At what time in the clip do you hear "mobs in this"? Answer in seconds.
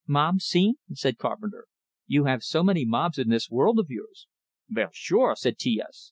2.85-3.51